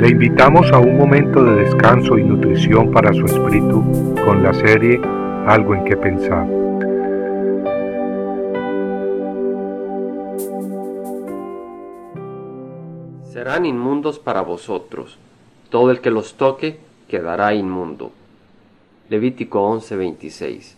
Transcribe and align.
Le 0.00 0.08
invitamos 0.08 0.72
a 0.72 0.78
un 0.78 0.96
momento 0.96 1.44
de 1.44 1.56
descanso 1.56 2.16
y 2.16 2.24
nutrición 2.24 2.90
para 2.90 3.12
su 3.12 3.26
espíritu 3.26 3.84
con 4.24 4.42
la 4.42 4.54
serie 4.54 4.98
Algo 5.46 5.74
en 5.74 5.84
que 5.84 5.94
pensar. 5.94 6.46
Serán 13.30 13.66
inmundos 13.66 14.18
para 14.18 14.40
vosotros. 14.40 15.18
Todo 15.68 15.90
el 15.90 16.00
que 16.00 16.10
los 16.10 16.32
toque 16.32 16.80
quedará 17.06 17.52
inmundo. 17.52 18.10
Levítico 19.10 19.68
11:26 19.68 20.76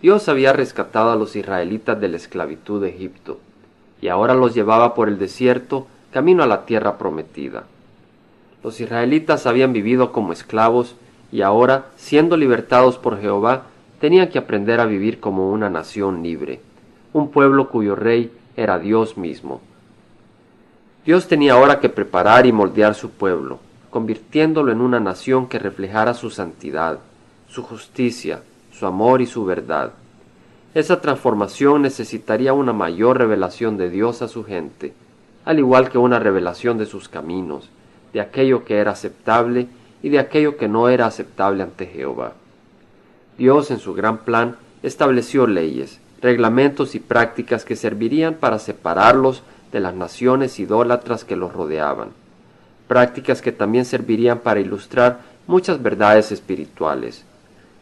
Dios 0.00 0.28
había 0.28 0.52
rescatado 0.52 1.10
a 1.10 1.16
los 1.16 1.34
israelitas 1.34 2.00
de 2.00 2.06
la 2.06 2.18
esclavitud 2.18 2.80
de 2.80 2.90
Egipto, 2.90 3.40
y 4.00 4.06
ahora 4.06 4.34
los 4.34 4.54
llevaba 4.54 4.94
por 4.94 5.08
el 5.08 5.18
desierto 5.18 5.88
camino 6.12 6.44
a 6.44 6.46
la 6.46 6.66
tierra 6.66 6.98
prometida. 6.98 7.64
Los 8.66 8.80
israelitas 8.80 9.46
habían 9.46 9.72
vivido 9.72 10.10
como 10.10 10.32
esclavos 10.32 10.96
y 11.30 11.42
ahora, 11.42 11.86
siendo 11.94 12.36
libertados 12.36 12.98
por 12.98 13.20
Jehová, 13.20 13.66
tenían 14.00 14.26
que 14.26 14.40
aprender 14.40 14.80
a 14.80 14.86
vivir 14.86 15.20
como 15.20 15.52
una 15.52 15.70
nación 15.70 16.24
libre, 16.24 16.58
un 17.12 17.30
pueblo 17.30 17.68
cuyo 17.68 17.94
rey 17.94 18.32
era 18.56 18.80
Dios 18.80 19.16
mismo. 19.16 19.60
Dios 21.04 21.28
tenía 21.28 21.52
ahora 21.52 21.78
que 21.78 21.88
preparar 21.88 22.44
y 22.44 22.50
moldear 22.50 22.96
su 22.96 23.10
pueblo, 23.10 23.60
convirtiéndolo 23.88 24.72
en 24.72 24.80
una 24.80 24.98
nación 24.98 25.46
que 25.46 25.60
reflejara 25.60 26.12
su 26.12 26.30
santidad, 26.30 26.98
su 27.46 27.62
justicia, 27.62 28.42
su 28.72 28.84
amor 28.84 29.22
y 29.22 29.26
su 29.26 29.44
verdad. 29.44 29.92
Esa 30.74 31.00
transformación 31.00 31.82
necesitaría 31.82 32.52
una 32.52 32.72
mayor 32.72 33.16
revelación 33.18 33.76
de 33.76 33.90
Dios 33.90 34.22
a 34.22 34.26
su 34.26 34.42
gente, 34.42 34.92
al 35.44 35.60
igual 35.60 35.88
que 35.88 35.98
una 35.98 36.18
revelación 36.18 36.78
de 36.78 36.86
sus 36.86 37.08
caminos, 37.08 37.70
de 38.16 38.22
aquello 38.22 38.64
que 38.64 38.78
era 38.78 38.92
aceptable 38.92 39.68
y 40.02 40.08
de 40.08 40.18
aquello 40.18 40.56
que 40.56 40.66
no 40.66 40.88
era 40.88 41.04
aceptable 41.04 41.62
ante 41.62 41.86
Jehová. 41.86 42.32
Dios 43.36 43.70
en 43.70 43.78
su 43.78 43.92
gran 43.94 44.24
plan 44.24 44.56
estableció 44.82 45.46
leyes, 45.46 46.00
reglamentos 46.20 46.94
y 46.94 47.00
prácticas 47.00 47.64
que 47.64 47.76
servirían 47.76 48.34
para 48.34 48.58
separarlos 48.58 49.42
de 49.70 49.80
las 49.80 49.94
naciones 49.94 50.58
idólatras 50.58 51.24
que 51.24 51.36
los 51.36 51.52
rodeaban 51.52 52.08
prácticas 52.86 53.42
que 53.42 53.52
también 53.52 53.84
servirían 53.84 54.38
para 54.38 54.60
ilustrar 54.60 55.20
muchas 55.46 55.82
verdades 55.82 56.32
espirituales, 56.32 57.24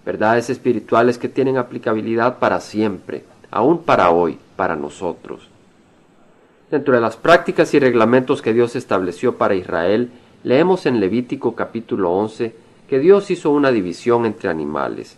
verdades 0.05 0.50
espirituales 0.50 1.19
que 1.19 1.28
tienen 1.28 1.56
aplicabilidad 1.56 2.39
para 2.39 2.61
siempre, 2.61 3.25
aún 3.50 3.83
para 3.83 4.11
hoy, 4.11 4.39
para 4.56 4.77
nosotros. 4.77 5.48
Dentro 6.70 6.94
de 6.94 7.00
las 7.00 7.16
prácticas 7.16 7.72
y 7.75 7.78
reglamentos 7.78 8.42
que 8.42 8.53
Dios 8.53 8.75
estableció 8.77 9.37
para 9.37 9.55
Israel, 9.55 10.11
leemos 10.45 10.84
en 10.84 11.00
Levítico 11.00 11.55
capítulo 11.55 12.12
11 12.12 12.55
que 12.87 12.98
Dios 12.98 13.31
hizo 13.31 13.50
una 13.50 13.73
división 13.73 14.27
entre 14.27 14.50
animales. 14.50 15.17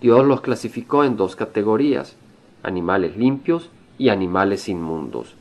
Dios 0.00 0.26
los 0.26 0.40
clasificó 0.40 1.04
en 1.04 1.16
dos 1.16 1.36
categorías, 1.36 2.16
animales 2.64 3.16
limpios 3.16 3.70
y 3.96 4.08
animales 4.08 4.68
inmundos. 4.68 5.34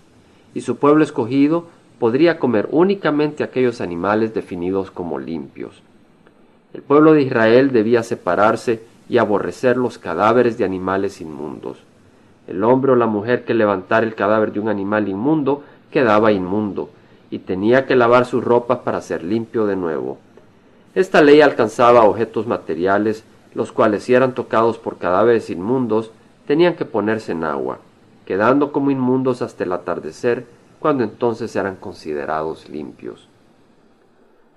Y 0.53 0.61
su 0.61 0.77
pueblo 0.77 1.03
escogido 1.03 1.65
podría 1.99 2.37
comer 2.37 2.69
únicamente 2.71 3.43
aquellos 3.43 3.81
animales 3.81 4.33
definidos 4.33 4.91
como 4.91 5.17
limpios. 5.17 5.81
El 6.73 6.83
pueblo 6.83 7.13
de 7.13 7.23
Israel 7.23 7.71
debía 7.71 8.03
separarse 8.03 8.83
y 9.09 9.17
aborrecer 9.17 9.75
los 9.75 9.97
cadáveres 9.97 10.57
de 10.59 10.65
animales 10.65 11.19
inmundos. 11.19 11.79
El 12.47 12.63
hombre 12.63 12.91
o 12.91 12.95
la 12.95 13.07
mujer 13.07 13.43
que 13.43 13.55
levantara 13.55 14.05
el 14.05 14.13
cadáver 14.13 14.51
de 14.51 14.59
un 14.59 14.69
animal 14.69 15.09
inmundo 15.09 15.63
quedaba 15.89 16.31
inmundo, 16.31 16.89
y 17.29 17.39
tenía 17.39 17.85
que 17.85 17.95
lavar 17.95 18.25
sus 18.25 18.43
ropas 18.43 18.79
para 18.79 19.01
ser 19.01 19.23
limpio 19.23 19.65
de 19.65 19.75
nuevo. 19.75 20.17
Esta 20.93 21.21
ley 21.21 21.41
alcanzaba 21.41 22.05
objetos 22.05 22.47
materiales, 22.47 23.23
los 23.53 23.71
cuales 23.71 24.03
si 24.03 24.13
eran 24.13 24.33
tocados 24.33 24.77
por 24.77 24.97
cadáveres 24.97 25.49
inmundos, 25.49 26.11
tenían 26.47 26.75
que 26.75 26.85
ponerse 26.85 27.31
en 27.31 27.43
agua, 27.43 27.79
quedando 28.25 28.71
como 28.71 28.91
inmundos 28.91 29.41
hasta 29.41 29.63
el 29.63 29.73
atardecer 29.73 30.45
cuando 30.79 31.03
entonces 31.03 31.55
eran 31.55 31.75
considerados 31.75 32.69
limpios. 32.69 33.27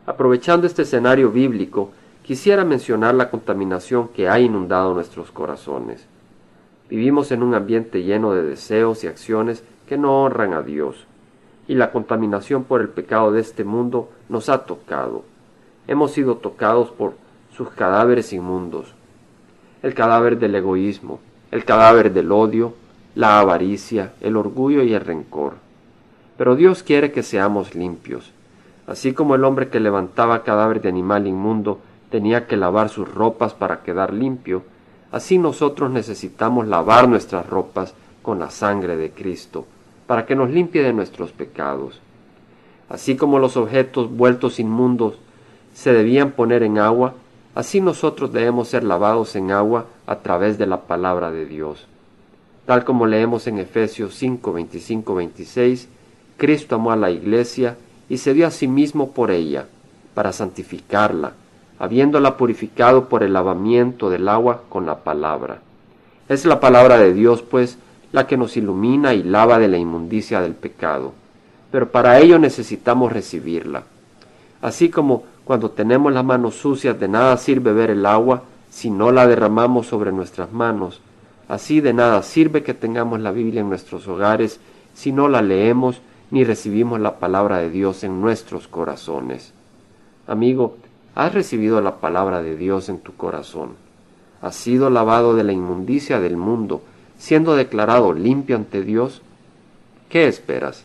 Aprovechando 0.06 0.66
este 0.66 0.82
escenario 0.82 1.30
bíblico, 1.30 1.90
quisiera 2.22 2.64
mencionar 2.64 3.14
la 3.14 3.30
contaminación 3.30 4.08
que 4.08 4.28
ha 4.28 4.38
inundado 4.38 4.94
nuestros 4.94 5.30
corazones. 5.30 6.06
Vivimos 6.88 7.30
en 7.32 7.42
un 7.42 7.54
ambiente 7.54 8.02
lleno 8.02 8.32
de 8.32 8.42
deseos 8.42 9.04
y 9.04 9.06
acciones 9.06 9.64
que 9.86 9.98
no 9.98 10.22
honran 10.22 10.54
a 10.54 10.62
Dios, 10.62 11.06
y 11.68 11.74
la 11.74 11.92
contaminación 11.92 12.64
por 12.64 12.80
el 12.80 12.88
pecado 12.88 13.30
de 13.30 13.40
este 13.40 13.62
mundo 13.62 14.08
nos 14.28 14.48
ha 14.48 14.64
tocado. 14.64 15.22
Hemos 15.86 16.12
sido 16.12 16.36
tocados 16.36 16.90
por 16.90 17.14
sus 17.54 17.68
cadáveres 17.70 18.32
inmundos, 18.32 18.94
el 19.82 19.94
cadáver 19.94 20.38
del 20.38 20.54
egoísmo, 20.54 21.20
el 21.50 21.64
cadáver 21.64 22.12
del 22.12 22.32
odio, 22.32 22.74
la 23.14 23.38
avaricia, 23.38 24.12
el 24.20 24.36
orgullo 24.36 24.82
y 24.82 24.94
el 24.94 25.00
rencor. 25.02 25.54
Pero 26.36 26.56
Dios 26.56 26.82
quiere 26.82 27.12
que 27.12 27.22
seamos 27.22 27.74
limpios. 27.74 28.32
Así 28.86 29.12
como 29.12 29.34
el 29.34 29.44
hombre 29.44 29.68
que 29.68 29.80
levantaba 29.80 30.44
cadáver 30.44 30.80
de 30.80 30.88
animal 30.88 31.26
inmundo 31.26 31.80
tenía 32.10 32.46
que 32.46 32.56
lavar 32.56 32.88
sus 32.88 33.12
ropas 33.12 33.52
para 33.52 33.82
quedar 33.82 34.14
limpio, 34.14 34.62
así 35.12 35.36
nosotros 35.36 35.90
necesitamos 35.90 36.66
lavar 36.66 37.08
nuestras 37.08 37.46
ropas 37.46 37.94
con 38.22 38.38
la 38.38 38.50
sangre 38.50 38.96
de 38.96 39.10
Cristo, 39.10 39.66
para 40.08 40.24
que 40.24 40.34
nos 40.34 40.50
limpie 40.50 40.82
de 40.82 40.94
nuestros 40.94 41.32
pecados. 41.32 42.00
Así 42.88 43.14
como 43.14 43.38
los 43.38 43.58
objetos 43.58 44.10
vueltos 44.10 44.58
inmundos 44.58 45.18
se 45.74 45.92
debían 45.92 46.32
poner 46.32 46.62
en 46.62 46.78
agua, 46.78 47.12
así 47.54 47.82
nosotros 47.82 48.32
debemos 48.32 48.68
ser 48.68 48.84
lavados 48.84 49.36
en 49.36 49.52
agua 49.52 49.84
a 50.06 50.16
través 50.16 50.56
de 50.56 50.66
la 50.66 50.80
palabra 50.80 51.30
de 51.30 51.44
Dios. 51.44 51.86
Tal 52.64 52.86
como 52.86 53.06
leemos 53.06 53.46
en 53.46 53.58
Efesios 53.58 54.14
5, 54.14 54.50
25, 54.50 55.14
26, 55.14 55.88
Cristo 56.38 56.76
amó 56.76 56.90
a 56.90 56.96
la 56.96 57.10
iglesia 57.10 57.76
y 58.08 58.16
se 58.16 58.32
dio 58.32 58.46
a 58.46 58.50
sí 58.50 58.66
mismo 58.66 59.12
por 59.12 59.30
ella, 59.30 59.66
para 60.14 60.32
santificarla, 60.32 61.34
habiéndola 61.78 62.38
purificado 62.38 63.10
por 63.10 63.22
el 63.22 63.34
lavamiento 63.34 64.08
del 64.08 64.26
agua 64.26 64.62
con 64.70 64.86
la 64.86 65.00
palabra. 65.04 65.60
Es 66.30 66.46
la 66.46 66.60
palabra 66.60 66.96
de 66.96 67.12
Dios, 67.12 67.42
pues, 67.42 67.76
la 68.12 68.26
que 68.26 68.36
nos 68.36 68.56
ilumina 68.56 69.14
y 69.14 69.22
lava 69.22 69.58
de 69.58 69.68
la 69.68 69.76
inmundicia 69.76 70.40
del 70.40 70.54
pecado, 70.54 71.12
pero 71.70 71.90
para 71.90 72.18
ello 72.18 72.38
necesitamos 72.38 73.12
recibirla. 73.12 73.84
Así 74.62 74.88
como 74.88 75.24
cuando 75.44 75.70
tenemos 75.70 76.12
las 76.12 76.24
manos 76.24 76.56
sucias 76.56 76.98
de 76.98 77.08
nada 77.08 77.36
sirve 77.36 77.72
ver 77.72 77.90
el 77.90 78.04
agua 78.06 78.42
si 78.70 78.90
no 78.90 79.12
la 79.12 79.26
derramamos 79.26 79.86
sobre 79.86 80.12
nuestras 80.12 80.52
manos, 80.52 81.00
así 81.48 81.80
de 81.80 81.92
nada 81.92 82.22
sirve 82.22 82.62
que 82.62 82.74
tengamos 82.74 83.20
la 83.20 83.30
Biblia 83.30 83.60
en 83.60 83.68
nuestros 83.68 84.06
hogares 84.08 84.60
si 84.94 85.12
no 85.12 85.28
la 85.28 85.42
leemos 85.42 86.00
ni 86.30 86.44
recibimos 86.44 87.00
la 87.00 87.18
palabra 87.18 87.58
de 87.58 87.70
Dios 87.70 88.04
en 88.04 88.20
nuestros 88.20 88.68
corazones. 88.68 89.52
Amigo, 90.26 90.76
¿has 91.14 91.32
recibido 91.32 91.80
la 91.80 91.96
palabra 91.96 92.42
de 92.42 92.56
Dios 92.56 92.88
en 92.88 92.98
tu 92.98 93.14
corazón? 93.14 93.70
¿Has 94.42 94.54
sido 94.54 94.90
lavado 94.90 95.34
de 95.34 95.44
la 95.44 95.52
inmundicia 95.52 96.20
del 96.20 96.36
mundo, 96.36 96.82
siendo 97.18 97.56
declarado 97.56 98.12
limpio 98.12 98.56
ante 98.56 98.82
Dios? 98.82 99.22
¿Qué 100.08 100.26
esperas? 100.26 100.84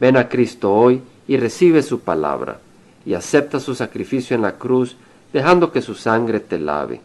Ven 0.00 0.16
a 0.16 0.28
Cristo 0.28 0.72
hoy 0.72 1.02
y 1.26 1.36
recibe 1.36 1.82
su 1.82 2.00
palabra, 2.00 2.58
y 3.04 3.14
acepta 3.14 3.60
su 3.60 3.74
sacrificio 3.74 4.34
en 4.34 4.42
la 4.42 4.56
cruz, 4.56 4.96
dejando 5.32 5.70
que 5.70 5.82
su 5.82 5.94
sangre 5.94 6.40
te 6.40 6.58
lave. 6.58 7.00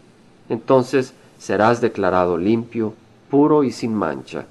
Entonces 0.50 1.14
serás 1.38 1.82
declarado 1.82 2.38
limpio, 2.38 2.94
puro 3.30 3.64
y 3.64 3.72
sin 3.72 3.94
mancha 3.94 4.46